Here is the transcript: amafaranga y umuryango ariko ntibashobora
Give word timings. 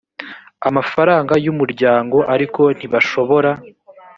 amafaranga 0.69 1.33
y 1.43 1.47
umuryango 1.53 2.17
ariko 2.33 2.61
ntibashobora 2.77 3.51